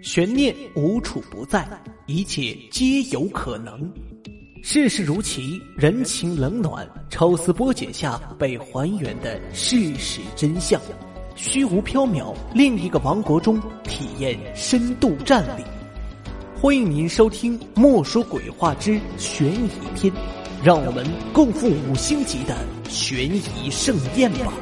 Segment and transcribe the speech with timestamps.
[0.00, 1.66] 悬念无处不在，
[2.06, 3.92] 一切皆有可能。
[4.62, 10.80] 世事如棋，人情冷暖，抽丝剥茧下被还原的事实真相。
[11.34, 15.64] 虚无缥缈，另一个王国中体验深度战力。
[16.60, 20.12] 欢迎您收听《莫说鬼话之悬疑篇》，
[20.62, 22.56] 让我们共赴五星级的
[22.88, 24.52] 悬疑盛宴吧。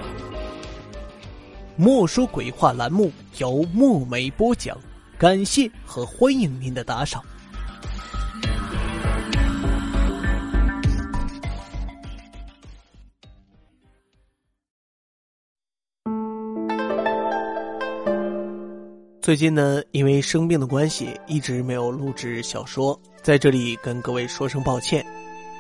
[1.77, 4.77] 莫说鬼话栏目由墨梅播讲。
[5.19, 7.23] 感谢和欢迎您的打赏。
[19.23, 25.05] 最近呢，因为生病的关系，一直没有录制小说，在这里跟各位说声抱歉。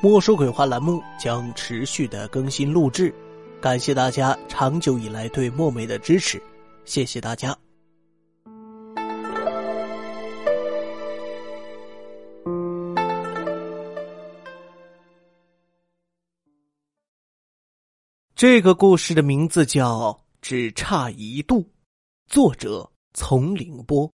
[0.03, 3.13] 莫说鬼话栏目将持续的更新录制，
[3.61, 6.41] 感谢大家长久以来对墨梅的支持，
[6.85, 7.57] 谢谢大家。
[18.37, 21.61] 这个故事的名字叫《只差一度》，
[22.27, 24.13] 作者丛凌波。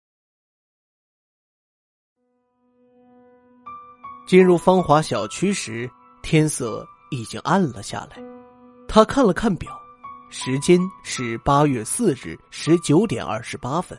[4.28, 5.88] 进入芳华小区时，
[6.24, 8.18] 天色已经暗了下来。
[8.88, 9.72] 他看了看表，
[10.32, 13.96] 时间是八月四日十九点二十八分。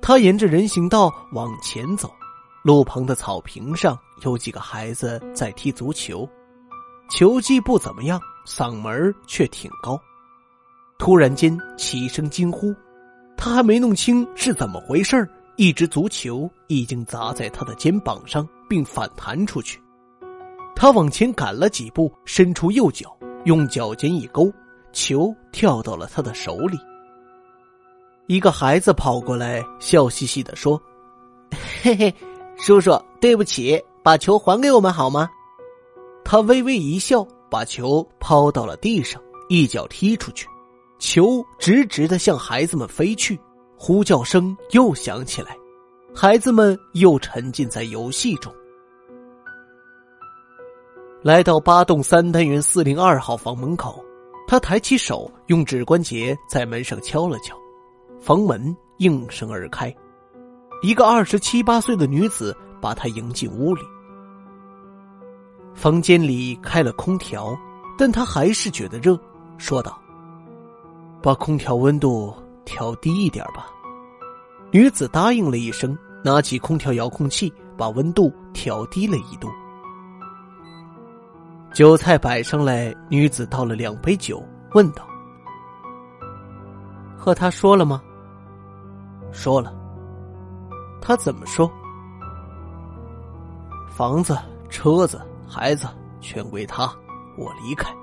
[0.00, 2.12] 他沿着人行道往前走，
[2.64, 6.28] 路旁的草坪上有几个孩子在踢足球，
[7.08, 8.20] 球技不怎么样。
[8.46, 9.98] 嗓门却挺高，
[10.98, 12.74] 突然间起声惊呼，
[13.36, 19.80] 他还没弄清是怎么回事一只足球已经砸在他的肩膀上，并反弹出去。
[20.74, 24.52] 他往前赶了几步，伸出右脚，用脚尖一勾，
[24.92, 26.78] 球跳到了他的手里。
[28.26, 30.80] 一个孩子跑过来，笑嘻嘻的说
[31.82, 32.14] ：“嘿嘿，
[32.56, 35.28] 叔叔，对不起，把球还给我们好吗？”
[36.24, 37.26] 他微微一笑。
[37.52, 39.20] 把球抛到了地上，
[39.50, 40.48] 一脚踢出去，
[40.98, 43.38] 球直直的向孩子们飞去，
[43.76, 45.54] 呼叫声又响起来，
[46.14, 48.50] 孩子们又沉浸在游戏中。
[51.20, 54.02] 来到八栋三单元四零二号房门口，
[54.48, 57.54] 他抬起手，用指关节在门上敲了敲，
[58.18, 59.94] 房门应声而开，
[60.80, 63.82] 一个二十七八岁的女子把他迎进屋里。
[65.74, 67.56] 房间里开了空调，
[67.98, 69.18] 但他还是觉得热，
[69.58, 69.98] 说道
[71.22, 72.34] ：“把空调温度
[72.64, 73.66] 调低一点吧。”
[74.70, 79.48] 女子答应了一声，拿起空调遥控器，把温度调低了一度。
[81.74, 84.42] 酒菜摆上来，女子倒了两杯酒，
[84.74, 85.06] 问道
[87.16, 88.00] ：“和他说了吗
[89.32, 89.74] ？”“说了。
[91.00, 91.70] ”“他怎么说
[93.88, 95.20] ？”“房子，车子。”
[95.54, 95.86] 孩子
[96.18, 96.90] 全归他，
[97.36, 97.94] 我离开。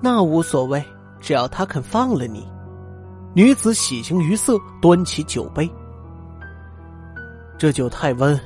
[0.00, 0.80] 那无所谓，
[1.18, 2.46] 只要他肯放了你。
[3.34, 5.68] 女子喜形于色，端起酒杯。
[7.58, 8.38] 这酒太温，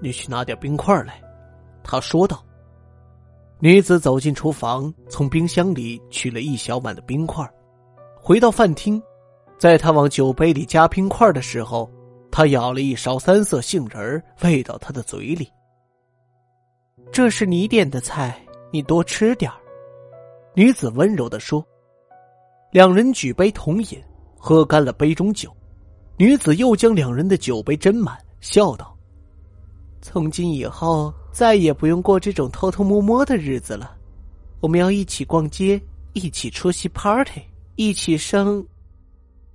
[0.00, 1.20] 你去拿点冰块来。
[1.84, 2.42] 他说道。
[3.58, 7.46] 女子走进厨房，从冰箱里取了一小碗的冰块。
[8.16, 9.02] 回到饭厅，
[9.58, 11.90] 在他往酒杯里加冰块的时候，
[12.30, 15.46] 他舀了一勺三色杏仁喂到他的嘴里。
[17.10, 19.50] 这是你点的菜，你多吃点
[20.54, 21.64] 女子温柔的说。
[22.70, 24.02] 两人举杯同饮，
[24.36, 25.50] 喝干了杯中酒。
[26.16, 28.96] 女子又将两人的酒杯斟满，笑道
[30.02, 33.96] ：“从今以后，再也不用过这种偷偷摸摸的日子了。
[34.60, 35.80] 我们要一起逛街，
[36.12, 37.40] 一起出席 party，
[37.76, 38.64] 一起生。”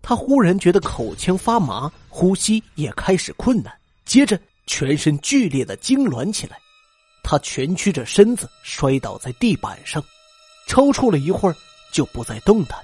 [0.01, 3.73] 他忽然觉得口腔发麻，呼吸也开始困难，
[4.05, 6.57] 接着全身剧烈的痉挛起来。
[7.33, 10.03] 他蜷曲着身子摔倒在地板上，
[10.67, 11.55] 抽搐了一会儿
[11.91, 12.79] 就不再动弹。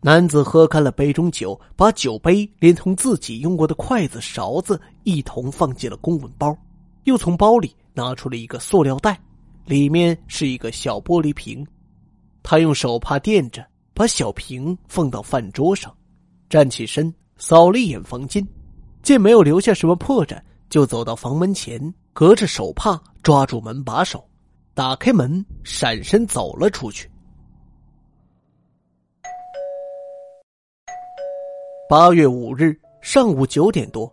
[0.00, 6.58] 男子喝干了杯中酒，把酒杯连同自己用过的筷子、勺子一同放进了公文包，
[7.04, 9.16] 又从包里拿出了一个塑料袋，
[9.64, 11.64] 里面是一个小玻璃瓶。
[12.42, 13.64] 他用手帕垫着，
[13.94, 15.96] 把小瓶放到饭桌上，
[16.50, 18.44] 站起身扫了一眼房间，
[19.04, 20.36] 见没有留下什么破绽，
[20.68, 21.80] 就走到房门前。
[22.12, 24.22] 隔着手帕抓住门把手，
[24.74, 27.10] 打开门，闪身走了出去。
[31.88, 34.12] 八月五日上午九点多，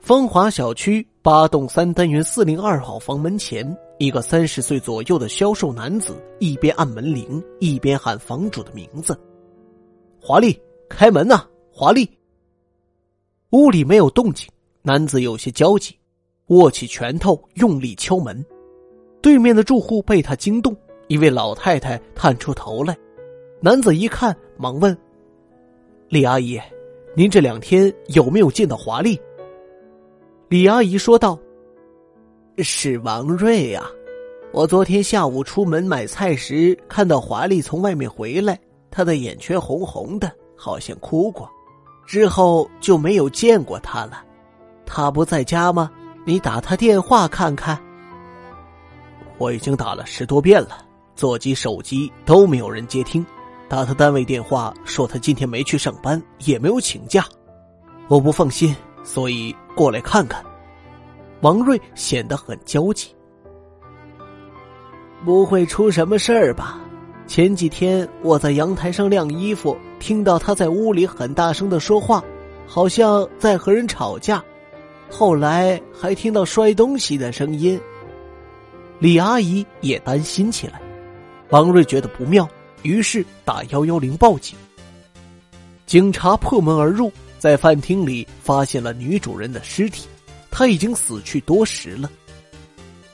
[0.00, 9.18] 风华小区八栋三单元四零二号房门前，一个三十岁左右的消瘦男子一边按门铃，一边喊房主的名字
[10.20, 10.58] ：“华丽，
[10.88, 12.08] 开门呐，！”华丽。”
[13.52, 14.48] 屋里没有动静，
[14.82, 15.94] 男子有些焦急，
[16.50, 18.44] 握起拳头用力敲门。
[19.22, 20.76] 对面的住户被他惊动，
[21.08, 22.96] 一位老太太探出头来。
[23.60, 24.96] 男子一看，忙问
[26.08, 26.58] ：“李阿姨，
[27.14, 29.20] 您这两天有没有见到华丽？”
[30.48, 31.38] 李阿姨说道
[32.58, 33.84] ：“是王瑞呀，
[34.52, 38.58] 我昨天下午出门买菜时，看到华丽从外面回来，
[38.90, 41.48] 她的眼圈红红的，好像哭过。”
[42.06, 44.24] 之后就没有见过他了，
[44.84, 45.88] 他不在家吗？
[46.24, 47.78] 你打他电话看看。
[49.38, 50.84] 我已经打了十多遍了，
[51.16, 53.24] 座机、手机都没有人接听。
[53.68, 57.24] 打他单位电话说他今天没去上班，也没有请假。
[58.08, 60.44] 我不放心，所以过来看看。
[61.40, 63.14] 王瑞显得很焦急，
[65.24, 66.78] 不会出什么事儿吧？
[67.26, 72.22] 前几天我在阳台上晾衣服，听到他在屋里很大声的说话，
[72.66, 74.44] 好像在和人吵架。
[75.10, 77.78] 后来还听到摔东西的声音。
[78.98, 80.80] 李阿姨也担心起来，
[81.50, 82.48] 王瑞觉得不妙，
[82.82, 84.56] 于是打幺幺零报警。
[85.86, 90.06] 警察破门而入，在饭厅里发现了女主人的尸体，
[90.50, 92.08] 她已经死去多时了。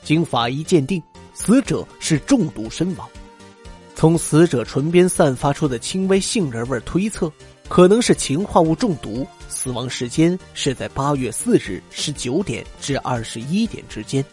[0.03, 1.01] 经法医鉴定，
[1.33, 3.09] 死者是中毒身亡。
[3.95, 7.31] 从死者唇边散发出的轻微杏仁味推测，
[7.67, 9.25] 可能是氰化物中毒。
[9.49, 14.23] 死亡时间是在八月四日十九点至二十一点之间。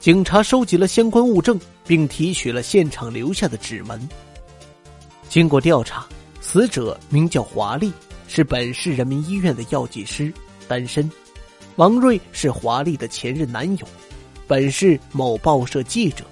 [0.00, 4.08] 警察收集了相关物证，并提取了现场留下的指纹。
[5.28, 6.06] 经过调查，
[6.40, 7.92] 死者名叫华丽，
[8.26, 10.32] 是本市人民医院的药剂师，
[10.66, 11.10] 单身。
[11.76, 13.86] 王瑞是华丽的前任男友，
[14.46, 16.24] 本市某报社记者。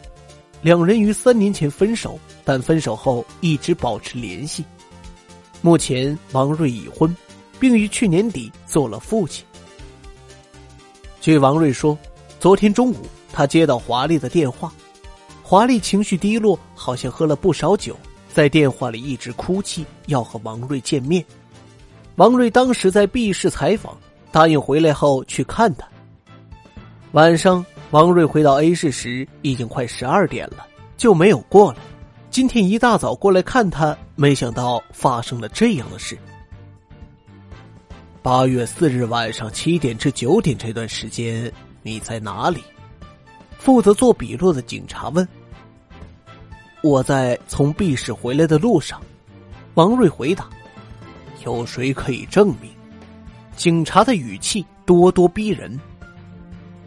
[0.62, 4.62] 两人于三年前分手，但分手后一直保持联系。
[5.62, 7.16] 目前，王瑞已婚，
[7.60, 9.44] 并于去年底做了父亲。
[11.20, 11.96] 据王瑞说，
[12.40, 12.96] 昨天中午
[13.32, 14.72] 他接到华丽的电话，
[15.42, 17.96] 华丽情绪低落，好像喝了不少酒，
[18.32, 21.24] 在电话里一直哭泣，要和王瑞见面。
[22.16, 23.96] 王瑞当时在 B 市采访，
[24.32, 25.86] 答应回来后去看他。
[27.12, 27.64] 晚上。
[27.92, 30.64] 王瑞回到 A 市时，已经快十二点了，
[30.96, 31.78] 就没有过来。
[32.30, 36.16] 今天一大早过来看他，没想到发生了这样的事。
[38.22, 41.50] 八月四日晚上七点至九点这段时间，
[41.82, 42.62] 你在哪里？
[43.58, 45.26] 负责做笔录的警察问。
[46.82, 49.00] 我在从 B 市回来的路上。
[49.72, 50.50] 王瑞回答。
[51.46, 52.70] 有谁可以证明？
[53.56, 55.81] 警察的语气咄咄逼人。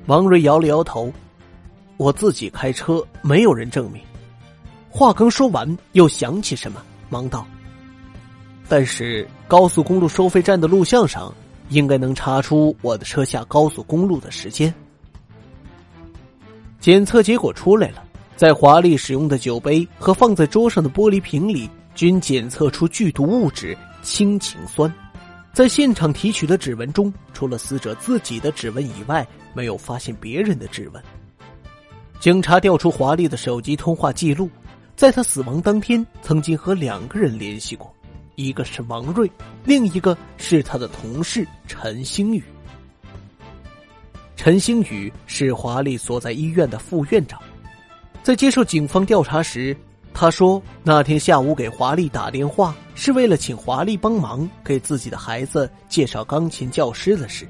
[0.05, 1.11] 王瑞摇了摇头，
[1.97, 3.99] 我自己开车，没有人证明。
[4.87, 6.79] 话刚说完，又想起什么，
[7.09, 7.47] 忙道
[8.67, 11.33] ：“但是高速公路收费站的录像上，
[11.69, 14.73] 应该能查出我的车下高速公路的时间。”
[16.79, 18.03] 检测结果出来了，
[18.35, 24.93] 在华丽使用的酒杯和放在桌上的玻璃瓶里，均检测出剧毒物质氢氰酸。
[25.53, 31.03] 在现场提取的指纹中，除了死者自己的指纹以外，没有发现别人的指纹。
[32.19, 34.49] 警察调出华丽的手机通话记录，
[34.95, 37.93] 在他死亡当天，曾经和两个人联系过，
[38.35, 39.29] 一个是王瑞，
[39.63, 42.43] 另一个是他的同事陈星宇。
[44.35, 47.41] 陈星宇是华丽所在医院的副院长，
[48.23, 49.75] 在接受警方调查时。
[50.15, 57.47] 他说：“那天下午给华丽打电话，是为了请华丽帮忙给自己的孩子介绍钢琴教师的事，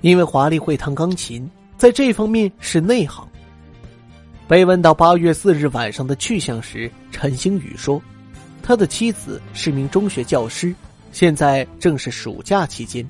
[0.00, 3.28] 因为华丽会弹钢琴，在这方面是内行。”
[4.46, 8.00] 被问到八月四日晚上的去向时，陈星宇说
[8.62, 10.74] ：“他的妻子是名中学教师，
[11.10, 13.08] 现在正是暑假期间，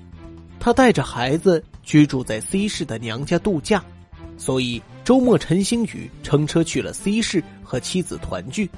[0.59, 3.85] 他带着孩子居住在 C 市的娘家度假，
[4.39, 8.71] 所以。”周末，陈星宇乘车去了 C 市和妻子团聚。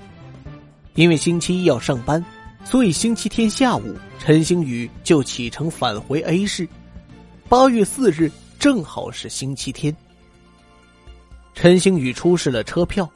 [0.94, 2.24] 因为星期一要上班，
[2.64, 6.66] 所以星期天下午，陈星宇就启程返回 A 市。
[7.46, 9.94] 八月四日正好是星期天。
[11.52, 13.06] 陈星宇出示了车票，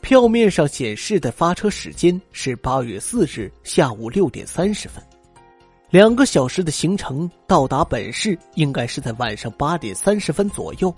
[0.00, 5.02] 票面上显示的发车时间是八月四日下午六点三十分，
[5.90, 10.94] 两个小时的行程到达本市应该是在晚上八点三十分左右。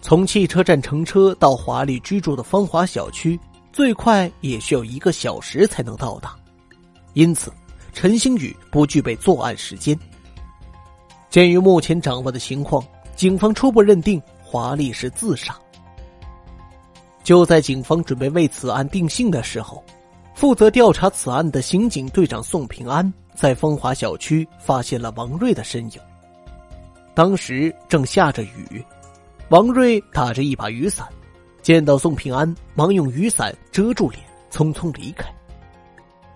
[0.00, 3.38] 从汽车站乘车到华丽居住的芳华小区，
[3.72, 6.34] 最快也需要一个小时才能到达，
[7.14, 7.52] 因此
[7.92, 9.98] 陈星宇不具备作案时间。
[11.28, 12.82] 鉴于目前掌握的情况，
[13.14, 15.56] 警方初步认定华丽是自杀。
[17.26, 19.82] 就在警方准备为此案定性的时候，
[20.32, 26.00] 负责调查此案的刑警队长宋平安在风华小区发现了王瑞的身影。
[27.14, 28.80] 当时正下着雨，
[29.48, 31.04] 王瑞打着一把雨伞，
[31.62, 35.28] 见到宋平安，忙用雨伞遮住脸，匆匆离开。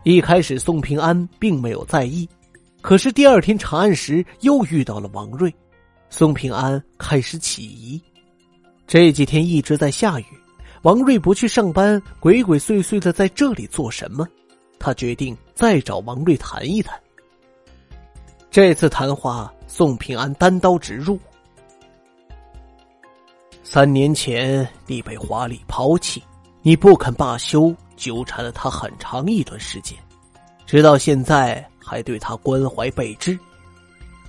[0.03, 2.29] 一开始，宋平安并没有在意，
[2.81, 5.55] 可是第二天查案时又遇到了王瑞，
[6.09, 8.03] 宋平安开始起疑。
[8.89, 10.25] 这几天一直在下雨，
[10.83, 14.27] 王瑞不去上班，鬼鬼祟祟的在这里做什么？
[14.79, 16.99] 他决定再找王瑞谈一谈。
[18.51, 21.19] 这次谈话，宋平安单刀直入。
[23.63, 26.23] 三年前，你被华丽抛弃，
[26.63, 29.99] 你不肯罢休，纠缠了他很长一段时间，
[30.65, 33.39] 直到现在还对他关怀备至。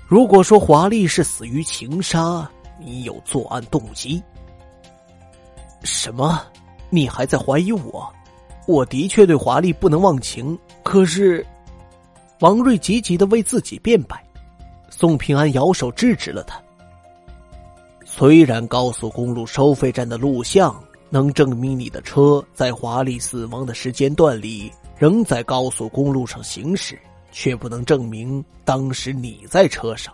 [0.05, 2.45] 如果说华丽是死于情杀，
[2.77, 4.21] 你有作案动机。
[5.83, 6.41] 什么？
[6.89, 8.11] 你还在怀疑我？
[8.67, 11.45] 我的确对华丽不能忘情，可是，
[12.39, 14.23] 王瑞急急的为自己辩白，
[14.89, 16.61] 宋平安摇手制止了他。
[18.05, 20.75] 虽然高速公路收费站的录像
[21.09, 26.99] 能证明你的车在华丽死亡的时间段里仍在高速公路上行驶，
[27.31, 30.13] 却不能证明当时你在车上。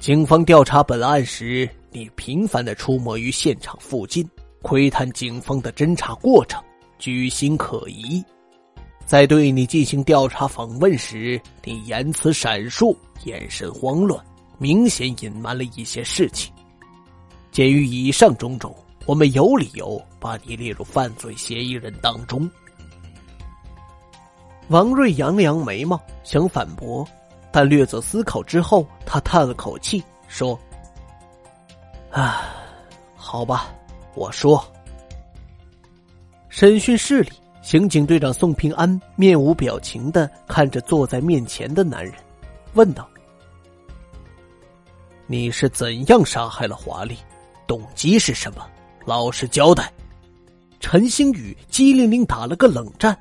[0.00, 4.28] 警方调查本案时，你频繁的出没于现场附近。
[4.62, 6.62] 窥探警方的侦查过程，
[6.98, 8.24] 居心可疑。
[9.06, 14.22] 在对你进行调查访问时，你言辞闪烁，眼神慌乱，
[14.58, 16.52] 明显隐瞒了一些事情。
[17.50, 18.74] 鉴于以上种种，
[19.06, 22.48] 我们有理由把你列入犯罪嫌疑人当中。
[24.68, 27.06] 王瑞扬了扬眉毛，想反驳，
[27.50, 30.58] 但略作思考之后，他叹了口气，说
[32.12, 32.42] ：“啊，
[33.16, 33.72] 好吧。”
[34.18, 34.60] 我说
[36.50, 37.30] ：“审讯室里，
[37.62, 42.12] 刑警队长宋平安面无表情的看着坐在面前的男人，
[42.74, 43.08] 问道
[45.28, 47.16] ：‘你是怎样杀害了华丽？
[47.64, 48.66] 动机是什么？
[49.04, 49.92] 老实交代。’
[50.80, 53.16] 陈星宇机灵灵打了个冷战。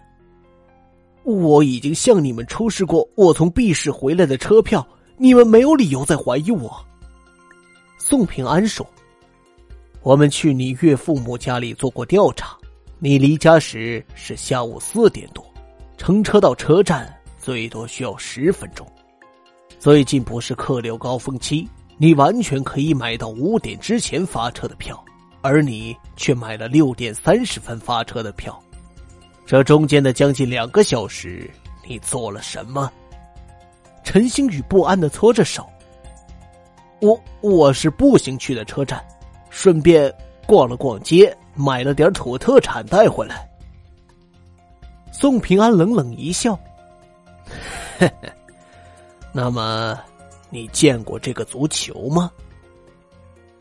[1.23, 4.85] 我已经向你们出示过我从 B 市回来的车票，
[5.15, 6.75] 你们没有理由再怀疑我。”
[7.99, 8.83] 宋平安说。
[10.07, 12.55] 我们去你岳父母家里做过调查，
[12.97, 15.45] 你离家时是下午四点多，
[15.97, 18.87] 乘车到车站最多需要十分钟。
[19.77, 25.03] 最近不是客流高峰期，你完全可以买到五点之前发车的票，
[25.41, 28.57] 而你却买了六点三十分发车的票。
[29.45, 31.51] 这中间的将近两个小时，
[31.85, 32.89] 你做了什么？
[34.05, 35.67] 陈星宇不安的搓着手。
[37.01, 39.03] 我我是步行去的车站。
[39.49, 40.13] 顺便
[40.45, 43.47] 逛了逛街，买了点土特产带回来。
[45.11, 46.57] 宋平安冷冷一笑
[49.33, 49.99] ：“那么，
[50.49, 52.31] 你见过这个足球吗？”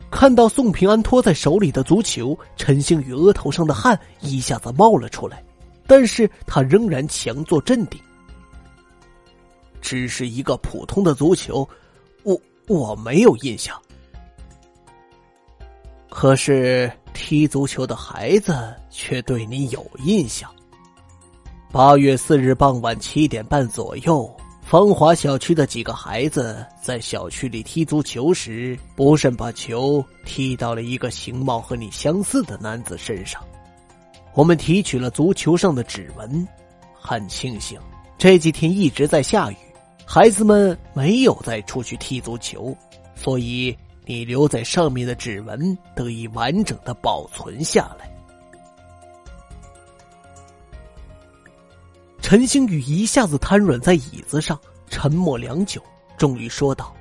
[0.09, 5.43] 看到宋平安托在手里的足球，陈星宇额头上的汗一下子冒了出来，
[5.85, 7.99] 但是他仍然强作镇定
[9.81, 11.67] ：“只是一个普通的足球，
[12.23, 13.75] 我我没有印象。”
[16.19, 20.49] 可是踢足球的孩子却对你有印象。
[21.71, 24.27] 八月四日傍晚七点半左右，
[24.63, 33.39] 芳华小区的几个孩子在小区里踢足球时，不慎把球踢到了一个形貌和你相似的男子身上。
[34.33, 36.47] 我们提取了足球上的指纹，
[36.99, 37.79] 很庆幸
[38.17, 39.57] 这几天一直在下雨，
[40.03, 42.75] 孩子们没有再出去踢足球，
[43.13, 43.77] 所以。
[44.09, 48.09] 你留在上面的指纹得以完整的保存下来。
[52.21, 54.57] 陈星宇一下子瘫软在椅子上，
[54.89, 55.81] 沉默良久，
[56.17, 56.95] 终于说道：“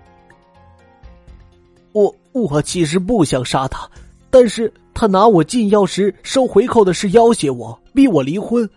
[1.92, 3.88] 我我其实不想杀他，
[4.28, 8.68] 但是他拿我进药时收回扣的事要挟我，逼我离婚，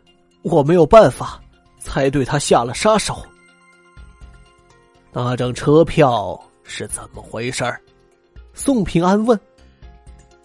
[0.43, 1.41] 我没有办法，
[1.79, 3.25] 才对他下了杀手。
[5.11, 7.81] 那张车票是怎么回事儿？”
[8.61, 9.39] 宋平安问：“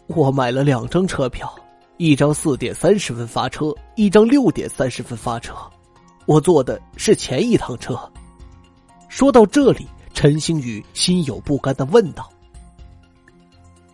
[0.07, 1.53] 我买了两张车票，
[1.97, 5.53] 一张四点三十分发车，一张六点三十分发车。
[6.25, 7.99] 我坐的是前一趟车。”
[9.11, 12.31] 说到这里，陈星宇心有不甘的问道：“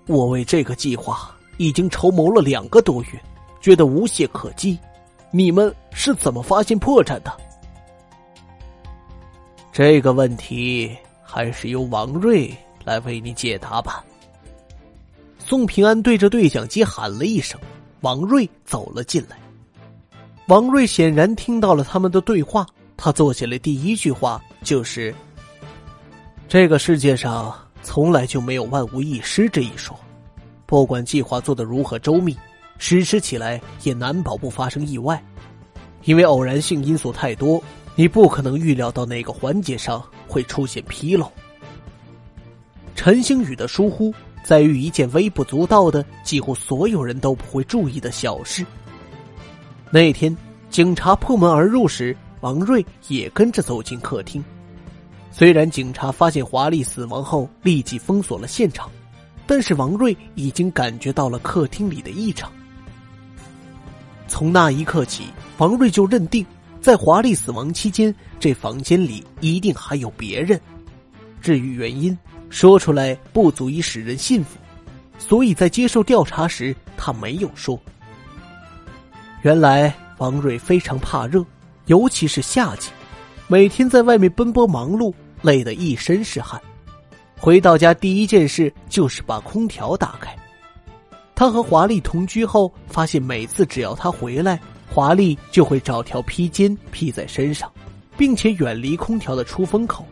[0.07, 3.19] 我为这个计划已经筹谋了两个多月，
[3.59, 4.79] 觉得无懈可击。
[5.31, 7.35] 你们是怎么发现破绽的？”
[9.73, 14.05] 这个问题还是由王瑞来为你解答吧。
[15.51, 17.61] 宋平安对着对讲机喊了一声，
[18.03, 19.37] 王瑞走了进来。
[20.47, 22.65] 王瑞显然听到了他们的对话，
[22.97, 25.13] 他坐下来第一句话就是
[26.47, 27.53] ：“这个世界上
[27.83, 29.99] 从来就没有万无一失这一说，
[30.67, 32.39] 不管计划做的如何周密，
[32.79, 35.21] 实施起来也难保不发生意外，
[36.05, 37.61] 因为偶然性因素太多，
[37.97, 41.29] 你不可能预料到哪个环节上会出现纰漏。”
[42.95, 48.65] 陈星宇的疏忽在于一件微不足道的、几乎所有人都不会注意的小事。
[49.91, 50.37] 那天，
[50.71, 54.43] 警察破门而入时，王瑞也跟着走进客厅。
[55.31, 58.91] 虽然警察发现华丽死亡后立即封锁了现场，
[59.47, 62.51] 但是王瑞已经感觉到了客厅里的异常。
[64.27, 65.25] 从那一刻起，
[65.59, 66.45] 王瑞就认定，
[66.81, 70.61] 在华丽死亡期间，这房间里一定还有别人。
[71.41, 72.17] 至于原因，
[72.51, 74.59] 说出来不足以使人信服，
[75.19, 77.81] 所以在接受调查时他没有说。
[79.43, 81.43] 原来王瑞非常怕热，
[81.87, 82.91] 尤其是夏季，
[83.47, 86.61] 每天在外面奔波忙碌，累得一身是汗。
[87.39, 90.37] 回到家第一件事就是把空调打开。
[91.35, 94.61] 他和华丽同居后，发现每次只要他回来，
[94.93, 97.73] 华丽就会找条披肩披在身上，
[98.19, 100.05] 并且远离空调的出风口。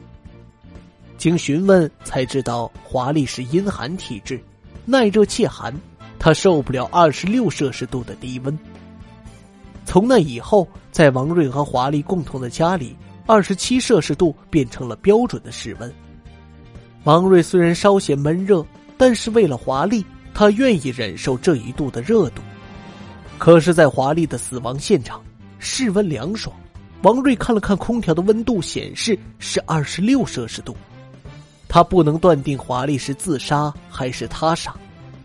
[1.19, 4.41] 经询问才知道，华丽是阴寒体质，
[4.87, 5.75] 耐热怯寒，
[6.19, 8.57] 她受不了二十六摄氏度的低温。
[9.85, 12.97] 从那以后，在王瑞和华丽共同的家里，
[13.27, 15.93] 二十七摄氏度变成了标准的室温。
[17.05, 18.65] 王瑞虽然稍显闷热，
[18.97, 22.43] 但是为了华丽，他愿意忍受这一度的热度。
[23.39, 25.21] 可是，在华丽的死亡现场，
[25.59, 26.55] 室温凉爽，
[27.03, 30.77] 王瑞看了看空调的温度，显示是二十六摄氏度。
[31.69, 34.75] 他不能断定华丽是自杀还是他杀，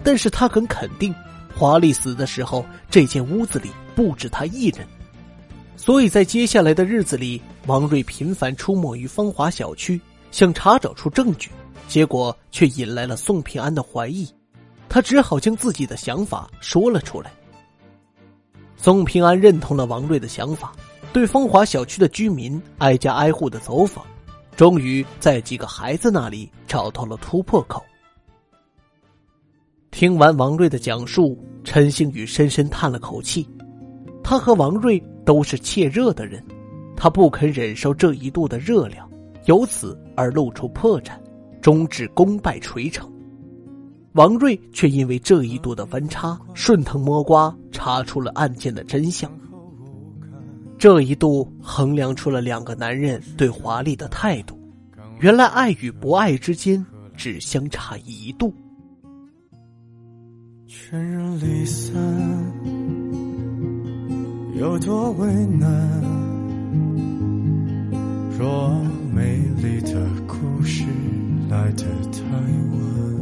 [0.03, 1.15] 但是他很肯定，
[1.55, 4.85] 华丽死的时候，这间屋子里不止他一人。
[5.77, 9.99] 所以在接下来的日子里，王瑞频繁出没于芳华小区，
[10.31, 11.49] 想查找出证据，
[11.87, 14.27] 结果却引来了宋平安的怀疑，
[14.89, 17.31] 他只好将自己的想法说了出来。
[18.75, 20.73] 宋平安认同了王瑞的想法，
[21.13, 24.05] 对芳华小区的居民挨家挨户的走访。
[24.55, 27.83] 终于在几个孩子那里找到了突破口。
[29.91, 33.47] 听完王瑞的讲述，陈星宇深深叹了口气。
[34.23, 36.43] 他和王瑞都是怯热的人，
[36.95, 39.09] 他不肯忍受这一度的热量，
[39.45, 41.11] 由此而露出破绽，
[41.61, 43.11] 终至功败垂成。
[44.13, 49.31] 王瑞却因为这一度的温差，顺藤摸瓜查出了案件的真相。
[50.83, 54.59] 这一度衡量出了两个男人对华丽的态度，
[55.21, 58.53] 原来爱与不爱之间只相差一度。
[60.67, 61.95] 全人离散，
[64.59, 66.03] 有多为难？
[68.37, 68.77] 若
[69.15, 70.83] 美丽的故事
[71.49, 73.12] 来得太晚，